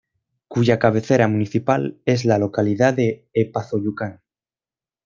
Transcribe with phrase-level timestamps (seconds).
[0.47, 4.19] Cuya cabecera municipal es la localidad de Epazoyucan.